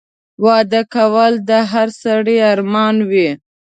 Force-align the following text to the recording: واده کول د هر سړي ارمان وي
واده 0.45 0.81
کول 0.95 1.33
د 1.49 1.51
هر 1.71 1.87
سړي 2.03 2.37
ارمان 2.51 2.95
وي 3.09 3.29